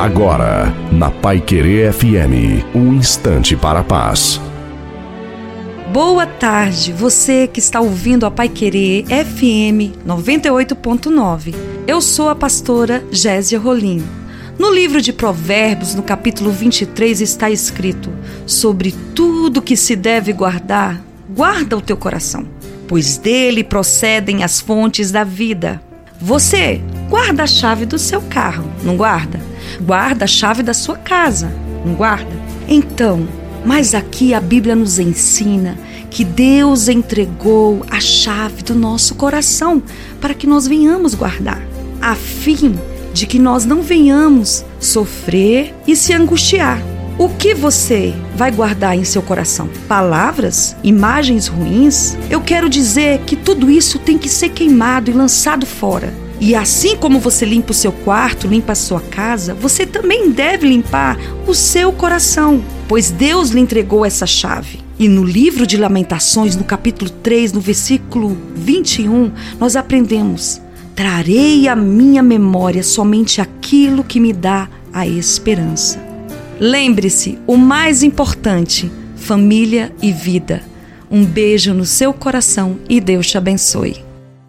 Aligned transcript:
Agora, 0.00 0.74
na 0.90 1.10
Pai 1.10 1.42
Querer 1.42 1.92
FM, 1.92 2.64
um 2.74 2.94
instante 2.94 3.54
para 3.54 3.80
a 3.80 3.84
paz. 3.84 4.40
Boa 5.92 6.24
tarde, 6.24 6.90
você 6.90 7.46
que 7.46 7.60
está 7.60 7.82
ouvindo 7.82 8.24
a 8.24 8.30
Pai 8.30 8.48
Querer 8.48 9.04
FM 9.04 9.92
98.9. 10.06 11.54
Eu 11.86 12.00
sou 12.00 12.30
a 12.30 12.34
pastora 12.34 13.04
Gésia 13.12 13.58
Rolim. 13.58 14.02
No 14.58 14.72
livro 14.72 15.02
de 15.02 15.12
Provérbios, 15.12 15.94
no 15.94 16.02
capítulo 16.02 16.50
23, 16.50 17.20
está 17.20 17.50
escrito: 17.50 18.10
Sobre 18.46 18.94
tudo 19.14 19.60
que 19.60 19.76
se 19.76 19.94
deve 19.94 20.32
guardar, 20.32 20.98
guarda 21.28 21.76
o 21.76 21.82
teu 21.82 21.98
coração, 21.98 22.46
pois 22.88 23.18
dele 23.18 23.62
procedem 23.62 24.44
as 24.44 24.62
fontes 24.62 25.10
da 25.10 25.24
vida. 25.24 25.78
Você 26.18 26.80
guarda 27.10 27.42
a 27.42 27.46
chave 27.46 27.84
do 27.84 27.98
seu 27.98 28.22
carro, 28.22 28.64
não 28.82 28.96
guarda? 28.96 29.49
Guarda 29.80 30.24
a 30.24 30.28
chave 30.28 30.62
da 30.62 30.74
sua 30.74 30.96
casa, 30.96 31.52
não 31.84 31.94
guarda? 31.94 32.30
Então, 32.68 33.26
mas 33.64 33.94
aqui 33.94 34.32
a 34.32 34.40
Bíblia 34.40 34.74
nos 34.74 34.98
ensina 34.98 35.76
que 36.10 36.24
Deus 36.24 36.88
entregou 36.88 37.84
a 37.90 38.00
chave 38.00 38.62
do 38.62 38.74
nosso 38.74 39.14
coração 39.14 39.82
para 40.20 40.34
que 40.34 40.46
nós 40.46 40.66
venhamos 40.66 41.14
guardar, 41.14 41.62
a 42.00 42.14
fim 42.14 42.78
de 43.12 43.26
que 43.26 43.38
nós 43.38 43.64
não 43.64 43.82
venhamos 43.82 44.64
sofrer 44.78 45.74
e 45.86 45.94
se 45.94 46.12
angustiar. 46.12 46.80
O 47.18 47.28
que 47.28 47.54
você 47.54 48.14
vai 48.34 48.50
guardar 48.50 48.96
em 48.96 49.04
seu 49.04 49.20
coração? 49.20 49.68
Palavras? 49.86 50.74
Imagens 50.82 51.48
ruins? 51.48 52.16
Eu 52.30 52.40
quero 52.40 52.66
dizer 52.68 53.18
que 53.26 53.36
tudo 53.36 53.70
isso 53.70 53.98
tem 53.98 54.16
que 54.16 54.28
ser 54.28 54.48
queimado 54.48 55.10
e 55.10 55.14
lançado 55.14 55.66
fora. 55.66 56.14
E 56.40 56.54
assim 56.54 56.96
como 56.96 57.20
você 57.20 57.44
limpa 57.44 57.72
o 57.72 57.74
seu 57.74 57.92
quarto, 57.92 58.48
limpa 58.48 58.72
a 58.72 58.74
sua 58.74 59.00
casa, 59.00 59.52
você 59.52 59.84
também 59.84 60.30
deve 60.30 60.66
limpar 60.66 61.18
o 61.46 61.54
seu 61.54 61.92
coração, 61.92 62.64
pois 62.88 63.10
Deus 63.10 63.50
lhe 63.50 63.60
entregou 63.60 64.06
essa 64.06 64.26
chave. 64.26 64.80
E 64.98 65.06
no 65.06 65.22
livro 65.22 65.66
de 65.66 65.76
Lamentações, 65.76 66.56
no 66.56 66.64
capítulo 66.64 67.10
3, 67.10 67.52
no 67.52 67.60
versículo 67.60 68.36
21, 68.54 69.30
nós 69.58 69.76
aprendemos: 69.76 70.60
Trarei 70.96 71.68
à 71.68 71.76
minha 71.76 72.22
memória 72.22 72.82
somente 72.82 73.40
aquilo 73.40 74.02
que 74.02 74.18
me 74.18 74.32
dá 74.32 74.68
a 74.92 75.06
esperança. 75.06 76.02
Lembre-se, 76.58 77.38
o 77.46 77.56
mais 77.56 78.02
importante: 78.02 78.90
família 79.14 79.92
e 80.02 80.10
vida. 80.10 80.62
Um 81.10 81.24
beijo 81.24 81.74
no 81.74 81.84
seu 81.84 82.12
coração 82.14 82.78
e 82.88 83.00
Deus 83.00 83.26
te 83.26 83.36
abençoe. 83.36 84.09